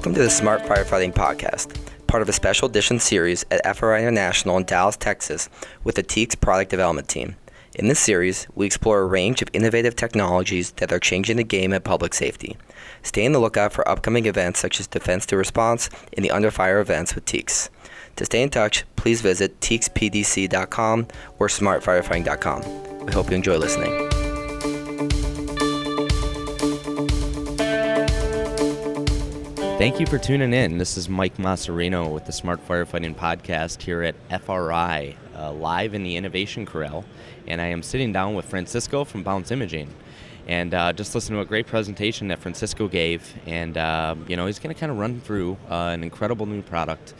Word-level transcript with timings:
Welcome 0.00 0.14
to 0.14 0.22
the 0.22 0.30
Smart 0.30 0.62
Firefighting 0.62 1.12
Podcast, 1.12 1.78
part 2.06 2.22
of 2.22 2.28
a 2.30 2.32
special 2.32 2.66
edition 2.70 2.98
series 2.98 3.44
at 3.50 3.76
FRI 3.76 3.98
International 3.98 4.56
in 4.56 4.64
Dallas, 4.64 4.96
Texas, 4.96 5.50
with 5.84 5.96
the 5.96 6.02
TEEX 6.02 6.40
product 6.40 6.70
development 6.70 7.06
team. 7.06 7.36
In 7.74 7.88
this 7.88 8.00
series, 8.00 8.46
we 8.54 8.64
explore 8.64 9.00
a 9.00 9.06
range 9.06 9.42
of 9.42 9.50
innovative 9.52 9.94
technologies 9.94 10.70
that 10.78 10.90
are 10.90 10.98
changing 10.98 11.36
the 11.36 11.44
game 11.44 11.74
at 11.74 11.84
public 11.84 12.14
safety. 12.14 12.56
Stay 13.02 13.26
on 13.26 13.32
the 13.32 13.38
lookout 13.38 13.74
for 13.74 13.86
upcoming 13.86 14.24
events 14.24 14.58
such 14.58 14.80
as 14.80 14.86
Defense 14.86 15.26
to 15.26 15.36
Response 15.36 15.90
and 16.14 16.24
the 16.24 16.30
Under 16.30 16.50
Fire 16.50 16.80
events 16.80 17.14
with 17.14 17.26
TEEX. 17.26 17.68
To 18.16 18.24
stay 18.24 18.42
in 18.42 18.48
touch, 18.48 18.86
please 18.96 19.20
visit 19.20 19.60
teexpdc.com 19.60 21.08
or 21.38 21.48
smartfirefighting.com. 21.48 23.04
We 23.04 23.12
hope 23.12 23.28
you 23.28 23.36
enjoy 23.36 23.58
listening. 23.58 24.09
Thank 29.80 29.98
you 29.98 30.04
for 30.04 30.18
tuning 30.18 30.52
in. 30.52 30.76
This 30.76 30.98
is 30.98 31.08
Mike 31.08 31.38
Masserino 31.38 32.12
with 32.12 32.26
the 32.26 32.32
Smart 32.32 32.60
Firefighting 32.68 33.16
Podcast 33.16 33.80
here 33.80 34.02
at 34.02 34.14
FRI, 34.42 35.16
uh, 35.34 35.52
live 35.52 35.94
in 35.94 36.02
the 36.02 36.16
Innovation 36.16 36.66
Corral. 36.66 37.02
And 37.46 37.62
I 37.62 37.68
am 37.68 37.82
sitting 37.82 38.12
down 38.12 38.34
with 38.34 38.44
Francisco 38.44 39.04
from 39.04 39.22
Bounce 39.22 39.50
Imaging. 39.50 39.88
And 40.46 40.74
uh, 40.74 40.92
just 40.92 41.14
listen 41.14 41.34
to 41.34 41.40
a 41.40 41.46
great 41.46 41.66
presentation 41.66 42.28
that 42.28 42.40
Francisco 42.40 42.88
gave. 42.88 43.34
And, 43.46 43.78
uh, 43.78 44.16
you 44.28 44.36
know, 44.36 44.44
he's 44.44 44.58
going 44.58 44.74
to 44.74 44.78
kind 44.78 44.92
of 44.92 44.98
run 44.98 45.22
through 45.22 45.56
uh, 45.70 45.92
an 45.94 46.02
incredible 46.02 46.44
new 46.44 46.60
product. 46.60 47.14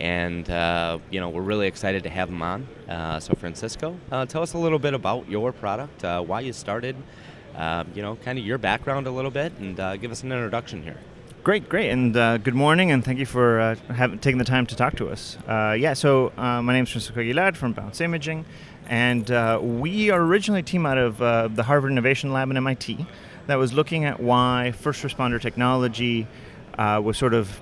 And, 0.00 0.50
uh, 0.50 0.98
you 1.12 1.20
know, 1.20 1.28
we're 1.28 1.42
really 1.42 1.68
excited 1.68 2.02
to 2.02 2.10
have 2.10 2.28
him 2.28 2.42
on. 2.42 2.66
Uh, 2.88 3.20
so, 3.20 3.34
Francisco, 3.34 3.96
tell 4.26 4.42
us 4.42 4.54
a 4.54 4.58
little 4.58 4.80
bit 4.80 4.94
about 4.94 5.28
your 5.28 5.52
product, 5.52 6.02
why 6.02 6.40
you 6.40 6.52
started, 6.54 6.96
you 7.94 8.02
know, 8.02 8.16
kind 8.24 8.36
of 8.36 8.44
your 8.44 8.58
background 8.58 9.06
a 9.06 9.12
little 9.12 9.30
bit, 9.30 9.52
and 9.60 9.76
give 10.00 10.10
us 10.10 10.24
an 10.24 10.32
introduction 10.32 10.82
here. 10.82 10.96
Great, 11.42 11.70
great, 11.70 11.88
and 11.88 12.14
uh, 12.18 12.36
good 12.36 12.54
morning, 12.54 12.90
and 12.90 13.02
thank 13.02 13.18
you 13.18 13.24
for 13.24 13.60
uh, 13.60 13.74
taking 14.20 14.36
the 14.36 14.44
time 14.44 14.66
to 14.66 14.76
talk 14.76 14.96
to 14.96 15.08
us. 15.08 15.38
Uh, 15.48 15.74
yeah, 15.78 15.94
so 15.94 16.34
uh, 16.36 16.60
my 16.60 16.74
name 16.74 16.82
is 16.82 16.90
Francisco 16.90 17.18
Aguilar 17.18 17.54
from 17.54 17.72
Bounce 17.72 18.02
Imaging, 18.02 18.44
and 18.90 19.30
uh, 19.30 19.58
we 19.62 20.10
are 20.10 20.20
originally 20.20 20.60
a 20.60 20.62
team 20.62 20.84
out 20.84 20.98
of 20.98 21.22
uh, 21.22 21.48
the 21.48 21.62
Harvard 21.62 21.92
Innovation 21.92 22.30
Lab 22.34 22.50
and 22.50 22.58
MIT 22.58 23.06
that 23.46 23.54
was 23.54 23.72
looking 23.72 24.04
at 24.04 24.20
why 24.20 24.72
first 24.72 25.02
responder 25.02 25.40
technology 25.40 26.26
was 26.76 27.16
sort 27.16 27.32
of 27.32 27.58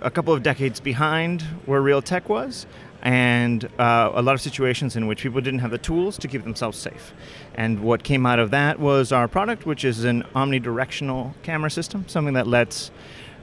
a 0.00 0.10
couple 0.10 0.32
of 0.32 0.42
decades 0.42 0.80
behind 0.80 1.42
where 1.66 1.80
real 1.80 2.02
tech 2.02 2.28
was, 2.28 2.66
and 3.02 3.64
uh, 3.78 4.10
a 4.14 4.22
lot 4.22 4.34
of 4.34 4.40
situations 4.40 4.96
in 4.96 5.06
which 5.06 5.22
people 5.22 5.40
didn't 5.40 5.60
have 5.60 5.70
the 5.70 5.78
tools 5.78 6.18
to 6.18 6.28
keep 6.28 6.42
themselves 6.42 6.78
safe. 6.78 7.12
And 7.54 7.80
what 7.80 8.02
came 8.02 8.26
out 8.26 8.38
of 8.38 8.50
that 8.50 8.80
was 8.80 9.12
our 9.12 9.28
product, 9.28 9.66
which 9.66 9.84
is 9.84 10.04
an 10.04 10.24
omnidirectional 10.34 11.34
camera 11.42 11.70
system, 11.70 12.04
something 12.08 12.34
that 12.34 12.46
lets 12.46 12.90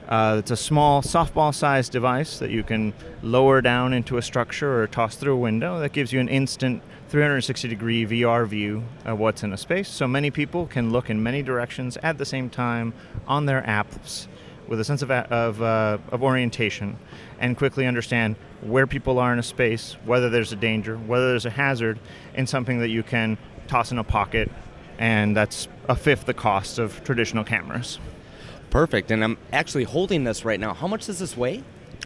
uh, 0.08 0.36
it's 0.38 0.50
a 0.50 0.56
small 0.56 1.00
softball-sized 1.00 1.90
device 1.90 2.38
that 2.38 2.50
you 2.50 2.62
can 2.62 2.92
lower 3.22 3.62
down 3.62 3.94
into 3.94 4.18
a 4.18 4.22
structure 4.22 4.82
or 4.82 4.86
toss 4.86 5.16
through 5.16 5.32
a 5.32 5.38
window. 5.38 5.78
That 5.78 5.92
gives 5.92 6.12
you 6.12 6.20
an 6.20 6.28
instant 6.28 6.82
360-degree 7.10 8.06
VR 8.06 8.46
view 8.46 8.84
of 9.06 9.18
what's 9.18 9.42
in 9.42 9.52
a 9.52 9.56
space. 9.56 9.88
So 9.88 10.06
many 10.06 10.30
people 10.30 10.66
can 10.66 10.92
look 10.92 11.08
in 11.08 11.22
many 11.22 11.42
directions 11.42 11.96
at 12.02 12.18
the 12.18 12.26
same 12.26 12.50
time 12.50 12.92
on 13.26 13.46
their 13.46 13.62
apps 13.62 14.26
with 14.68 14.80
a 14.80 14.84
sense 14.84 15.02
of, 15.02 15.10
of, 15.10 15.62
uh, 15.62 15.98
of 16.10 16.22
orientation 16.22 16.96
and 17.38 17.56
quickly 17.56 17.86
understand 17.86 18.36
where 18.60 18.86
people 18.86 19.18
are 19.18 19.32
in 19.32 19.38
a 19.38 19.42
space, 19.42 19.96
whether 20.04 20.30
there's 20.30 20.52
a 20.52 20.56
danger, 20.56 20.96
whether 20.96 21.28
there's 21.28 21.46
a 21.46 21.50
hazard, 21.50 21.98
in 22.34 22.46
something 22.46 22.78
that 22.80 22.88
you 22.88 23.02
can 23.02 23.36
toss 23.66 23.92
in 23.92 23.98
a 23.98 24.04
pocket, 24.04 24.50
and 24.98 25.36
that's 25.36 25.68
a 25.88 25.96
fifth 25.96 26.26
the 26.26 26.34
cost 26.34 26.78
of 26.78 27.02
traditional 27.04 27.44
cameras. 27.44 27.98
Perfect. 28.70 29.10
And 29.10 29.22
I'm 29.22 29.38
actually 29.52 29.84
holding 29.84 30.24
this 30.24 30.44
right 30.44 30.58
now. 30.58 30.74
How 30.74 30.88
much 30.88 31.06
does 31.06 31.18
this 31.18 31.36
weigh? 31.36 31.62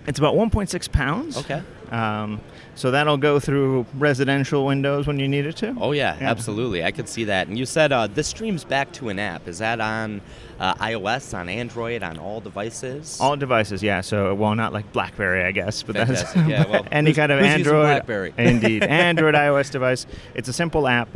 It's 0.06 0.18
about 0.18 0.34
1.6 0.34 0.92
pounds. 0.92 1.36
Okay. 1.38 1.62
Um, 1.90 2.40
so 2.74 2.90
that'll 2.90 3.16
go 3.16 3.40
through 3.40 3.86
residential 3.94 4.64
windows 4.64 5.06
when 5.06 5.18
you 5.18 5.26
need 5.26 5.46
it 5.46 5.56
to. 5.56 5.74
Oh 5.80 5.92
yeah, 5.92 6.16
yeah. 6.20 6.30
absolutely. 6.30 6.84
I 6.84 6.92
could 6.92 7.08
see 7.08 7.24
that. 7.24 7.48
And 7.48 7.58
you 7.58 7.66
said 7.66 7.92
uh, 7.92 8.06
this 8.06 8.28
streams 8.28 8.62
back 8.62 8.92
to 8.92 9.08
an 9.08 9.18
app. 9.18 9.48
Is 9.48 9.58
that 9.58 9.80
on 9.80 10.20
uh, 10.60 10.74
iOS, 10.74 11.36
on 11.36 11.48
Android, 11.48 12.02
on 12.02 12.18
all 12.18 12.40
devices? 12.40 13.20
All 13.20 13.36
devices, 13.36 13.82
yeah. 13.82 14.00
So 14.00 14.34
well, 14.34 14.54
not 14.54 14.72
like 14.72 14.92
BlackBerry, 14.92 15.44
I 15.44 15.52
guess, 15.52 15.82
but 15.82 15.96
Fantastic. 15.96 16.34
that's 16.34 16.48
yeah, 16.48 16.68
well, 16.68 16.86
any 16.92 17.12
kind 17.14 17.32
of 17.32 17.40
Android. 17.40 17.86
BlackBerry? 17.86 18.34
indeed, 18.38 18.82
Android, 18.84 19.34
iOS 19.34 19.70
device. 19.70 20.06
It's 20.34 20.48
a 20.48 20.52
simple 20.52 20.86
app. 20.86 21.08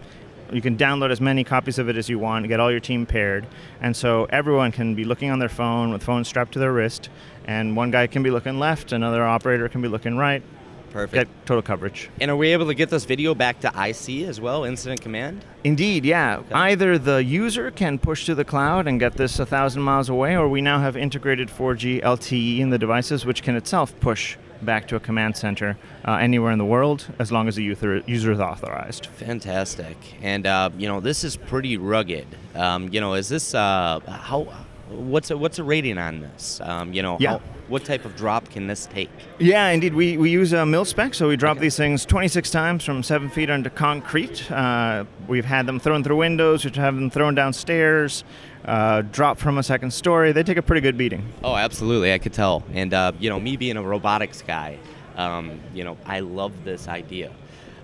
You 0.53 0.61
can 0.61 0.77
download 0.77 1.11
as 1.11 1.21
many 1.21 1.44
copies 1.44 1.78
of 1.78 1.88
it 1.88 1.97
as 1.97 2.11
you 2.11 2.19
want, 2.19 2.47
get 2.49 2.61
all 2.61 2.71
your 2.71 2.81
team 2.81 3.06
paired, 3.06 3.47
and 3.81 3.97
so 3.97 4.27
everyone 4.31 4.71
can 4.71 4.94
be 4.94 5.05
looking 5.05 5.31
on 5.31 5.38
their 5.38 5.49
phone 5.49 5.93
with 5.93 6.03
phone 6.03 6.25
strapped 6.25 6.53
to 6.53 6.59
their 6.59 6.72
wrist, 6.72 7.09
and 7.47 7.75
one 7.75 7.91
guy 7.91 8.06
can 8.06 8.22
be 8.22 8.31
looking 8.31 8.59
left, 8.59 8.93
another 8.93 9.25
operator 9.25 9.69
can 9.69 9.81
be 9.81 9.88
looking 9.88 10.19
right. 10.19 10.43
Perfect. 10.92 11.14
Get 11.14 11.47
total 11.47 11.62
coverage. 11.62 12.10
And 12.20 12.30
are 12.30 12.36
we 12.36 12.48
able 12.48 12.66
to 12.66 12.75
get 12.75 12.91
this 12.91 13.04
video 13.04 13.34
back 13.34 13.60
to 13.60 13.69
IC 13.69 14.28
as 14.28 14.41
well, 14.41 14.64
Incident 14.64 15.00
Command? 15.00 15.44
Indeed, 15.64 16.04
yeah. 16.04 16.38
Okay. 16.38 16.54
Either 16.54 16.98
the 16.98 17.25
user 17.25 17.70
can 17.70 17.98
push 17.98 18.26
to 18.26 18.34
the 18.34 18.44
cloud 18.44 18.86
and 18.86 19.00
get 19.00 19.14
this 19.14 19.38
a 19.38 19.47
thousand 19.47 19.82
miles 19.82 20.10
away, 20.10 20.36
or 20.36 20.48
we 20.48 20.60
now 20.60 20.81
have 20.81 20.97
integrated 20.97 21.48
4G 21.48 22.02
LTE 22.02 22.58
in 22.58 22.70
the 22.70 22.78
devices, 22.78 23.25
which 23.25 23.42
can 23.42 23.56
itself 23.56 23.98
push 24.00 24.36
back 24.60 24.86
to 24.88 24.97
a 24.97 25.00
command 25.00 25.36
center 25.36 25.76
uh, 26.06 26.12
anywhere 26.14 26.52
in 26.52 26.58
the 26.58 26.64
world 26.64 27.06
as 27.19 27.32
long 27.32 27.48
as 27.48 27.56
the 27.56 27.62
user, 27.62 28.02
user 28.06 28.31
is 28.31 28.38
authorized. 28.38 29.06
Fantastic. 29.06 29.97
And, 30.22 30.47
uh, 30.47 30.70
you 30.76 30.88
know, 30.88 31.00
this 31.00 31.25
is 31.25 31.36
pretty 31.36 31.78
rugged. 31.78 32.26
Um, 32.54 32.88
you 32.92 33.00
know, 33.00 33.14
is 33.14 33.28
this, 33.28 33.54
uh, 33.54 34.00
how, 34.06 34.47
what's 34.88 35.31
a, 35.31 35.36
what's 35.36 35.58
a 35.58 35.64
rating 35.64 35.98
on 35.98 36.20
this? 36.20 36.60
Um, 36.62 36.92
you 36.92 37.02
know, 37.02 37.16
yeah. 37.19 37.38
How, 37.38 37.41
what 37.72 37.87
type 37.87 38.05
of 38.05 38.15
drop 38.15 38.50
can 38.50 38.66
this 38.66 38.84
take? 38.84 39.09
Yeah, 39.38 39.69
indeed. 39.71 39.94
We, 39.94 40.19
we 40.19 40.28
use 40.28 40.53
a 40.53 40.66
mil 40.66 40.84
spec, 40.84 41.15
so 41.15 41.27
we 41.27 41.37
drop 41.37 41.56
okay. 41.56 41.62
these 41.62 41.77
things 41.77 42.05
26 42.05 42.50
times 42.50 42.84
from 42.84 43.03
seven 43.03 43.31
feet 43.31 43.49
onto 43.49 43.71
concrete. 43.71 44.49
Uh, 44.53 45.06
we've 45.27 45.47
had 45.47 45.65
them 45.65 45.81
thrown 45.81 46.05
through 46.05 46.19
windows, 46.19 46.66
we've 46.66 46.75
had 46.75 46.94
them 46.94 47.09
thrown 47.09 47.34
downstairs, 47.34 48.25
uh, 48.66 49.00
drop 49.00 49.38
from 49.38 49.56
a 49.56 49.62
second 49.62 49.91
story. 49.91 50.32
They 50.32 50.43
take 50.43 50.59
a 50.59 50.62
pretty 50.62 50.82
good 50.82 50.99
beating. 50.99 51.27
Oh, 51.43 51.56
absolutely. 51.56 52.12
I 52.12 52.19
could 52.19 52.34
tell. 52.34 52.62
And, 52.75 52.93
uh, 52.93 53.12
you 53.19 53.31
know, 53.31 53.41
me 53.41 53.56
being 53.56 53.78
a 53.78 53.82
robotics 53.82 54.43
guy, 54.43 54.78
um, 55.16 55.59
you 55.75 55.82
know, 55.82 55.97
I 56.05 56.21
love 56.21 56.53
this 56.65 56.88
idea. 56.88 57.32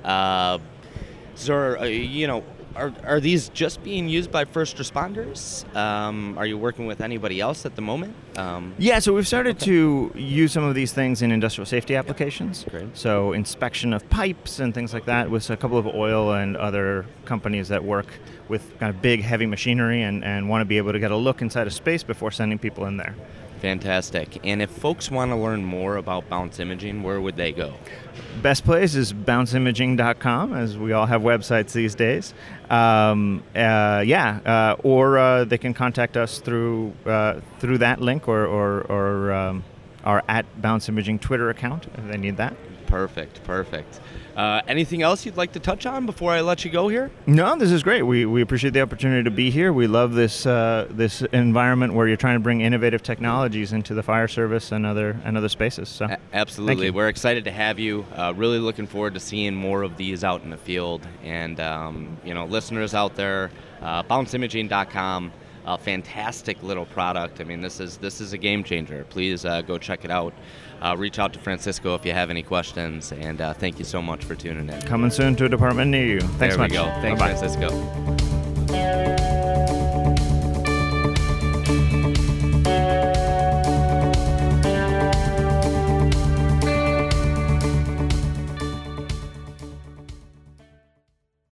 Uh, 0.04 0.58
so, 1.34 1.78
uh, 1.80 1.84
you 1.84 2.26
know, 2.26 2.44
are, 2.78 2.92
are 3.04 3.20
these 3.20 3.48
just 3.50 3.82
being 3.82 4.08
used 4.08 4.30
by 4.30 4.44
first 4.44 4.76
responders? 4.76 5.64
Um, 5.74 6.38
are 6.38 6.46
you 6.46 6.56
working 6.56 6.86
with 6.86 7.00
anybody 7.00 7.40
else 7.40 7.66
at 7.66 7.74
the 7.74 7.82
moment? 7.82 8.14
Um, 8.36 8.74
yeah, 8.78 9.00
so 9.00 9.12
we've 9.12 9.26
started 9.26 9.56
okay. 9.56 9.66
to 9.66 10.12
use 10.14 10.52
some 10.52 10.64
of 10.64 10.74
these 10.74 10.92
things 10.92 11.20
in 11.20 11.32
industrial 11.32 11.66
safety 11.66 11.96
applications. 11.96 12.64
Yeah. 12.64 12.70
Great. 12.70 12.96
So 12.96 13.32
inspection 13.32 13.92
of 13.92 14.08
pipes 14.08 14.60
and 14.60 14.72
things 14.72 14.94
like 14.94 15.06
that 15.06 15.30
with 15.30 15.50
a 15.50 15.56
couple 15.56 15.78
of 15.78 15.86
oil 15.86 16.32
and 16.32 16.56
other 16.56 17.04
companies 17.24 17.68
that 17.68 17.84
work 17.84 18.06
with 18.48 18.78
kind 18.78 18.94
of 18.94 19.02
big, 19.02 19.22
heavy 19.22 19.46
machinery 19.46 20.02
and, 20.02 20.24
and 20.24 20.48
want 20.48 20.62
to 20.62 20.64
be 20.64 20.78
able 20.78 20.92
to 20.92 20.98
get 20.98 21.10
a 21.10 21.16
look 21.16 21.42
inside 21.42 21.66
a 21.66 21.70
space 21.70 22.02
before 22.02 22.30
sending 22.30 22.58
people 22.58 22.86
in 22.86 22.96
there. 22.96 23.14
Fantastic. 23.60 24.38
And 24.44 24.62
if 24.62 24.70
folks 24.70 25.10
want 25.10 25.32
to 25.32 25.36
learn 25.36 25.64
more 25.64 25.96
about 25.96 26.28
Bounce 26.28 26.60
Imaging, 26.60 27.02
where 27.02 27.20
would 27.20 27.36
they 27.36 27.52
go? 27.52 27.74
Best 28.40 28.64
place 28.64 28.94
is 28.94 29.12
bounceimaging.com, 29.12 30.54
as 30.54 30.78
we 30.78 30.92
all 30.92 31.06
have 31.06 31.22
websites 31.22 31.72
these 31.72 31.96
days. 31.96 32.34
Um, 32.70 33.42
uh, 33.56 34.04
yeah, 34.06 34.38
uh, 34.46 34.76
or 34.84 35.18
uh, 35.18 35.44
they 35.44 35.58
can 35.58 35.74
contact 35.74 36.16
us 36.16 36.38
through 36.38 36.92
uh, 37.04 37.40
through 37.58 37.78
that 37.78 38.00
link 38.00 38.28
or, 38.28 38.46
or, 38.46 38.82
or 38.82 39.32
um, 39.32 39.64
our 40.04 40.22
at 40.28 40.62
Bounce 40.62 40.88
Imaging 40.88 41.18
Twitter 41.18 41.50
account 41.50 41.86
if 41.96 42.06
they 42.06 42.16
need 42.16 42.36
that. 42.36 42.54
Perfect, 42.88 43.44
perfect. 43.44 44.00
Uh, 44.34 44.62
anything 44.66 45.02
else 45.02 45.26
you'd 45.26 45.36
like 45.36 45.52
to 45.52 45.60
touch 45.60 45.84
on 45.84 46.06
before 46.06 46.32
I 46.32 46.40
let 46.40 46.64
you 46.64 46.70
go 46.70 46.88
here? 46.88 47.10
No, 47.26 47.54
this 47.56 47.70
is 47.70 47.82
great. 47.82 48.02
We, 48.02 48.24
we 48.24 48.40
appreciate 48.40 48.72
the 48.72 48.80
opportunity 48.80 49.24
to 49.24 49.30
be 49.30 49.50
here. 49.50 49.74
We 49.74 49.86
love 49.86 50.14
this 50.14 50.46
uh, 50.46 50.86
this 50.90 51.20
environment 51.32 51.92
where 51.92 52.08
you're 52.08 52.16
trying 52.16 52.36
to 52.36 52.40
bring 52.40 52.62
innovative 52.62 53.02
technologies 53.02 53.74
into 53.74 53.92
the 53.92 54.02
fire 54.02 54.26
service 54.26 54.72
and 54.72 54.86
other 54.86 55.20
and 55.24 55.36
other 55.36 55.50
spaces. 55.50 55.90
So, 55.90 56.06
A- 56.06 56.18
absolutely, 56.32 56.90
we're 56.90 57.08
excited 57.08 57.44
to 57.44 57.50
have 57.50 57.78
you. 57.78 58.06
Uh, 58.14 58.32
really 58.34 58.58
looking 58.58 58.86
forward 58.86 59.14
to 59.14 59.20
seeing 59.20 59.54
more 59.54 59.82
of 59.82 59.98
these 59.98 60.24
out 60.24 60.42
in 60.44 60.50
the 60.50 60.56
field. 60.56 61.06
And 61.22 61.60
um, 61.60 62.16
you 62.24 62.32
know, 62.32 62.46
listeners 62.46 62.94
out 62.94 63.16
there, 63.16 63.50
uh, 63.82 64.02
bounceimaging.com 64.04 65.32
a 65.66 65.78
fantastic 65.78 66.62
little 66.62 66.86
product. 66.86 67.40
I 67.40 67.44
mean, 67.44 67.60
this 67.60 67.80
is 67.80 67.96
this 67.98 68.20
is 68.20 68.32
a 68.32 68.38
game 68.38 68.64
changer. 68.64 69.04
Please 69.10 69.44
uh, 69.44 69.62
go 69.62 69.78
check 69.78 70.04
it 70.04 70.10
out. 70.10 70.32
Uh, 70.80 70.94
reach 70.96 71.18
out 71.18 71.32
to 71.32 71.38
Francisco 71.40 71.94
if 71.94 72.04
you 72.06 72.12
have 72.12 72.30
any 72.30 72.42
questions, 72.42 73.12
and 73.12 73.40
uh, 73.40 73.52
thank 73.52 73.78
you 73.78 73.84
so 73.84 74.00
much 74.00 74.24
for 74.24 74.34
tuning 74.34 74.68
in. 74.68 74.80
Coming 74.82 75.10
soon 75.10 75.34
to 75.36 75.46
a 75.46 75.48
department 75.48 75.90
near 75.90 76.06
you. 76.06 76.20
Thanks 76.20 76.56
there 76.56 76.58
much. 76.58 76.70
we 76.70 76.76
go. 76.76 76.84
Thanks, 77.00 77.20
Bye-bye. 77.20 77.36
Francisco. 77.36 78.27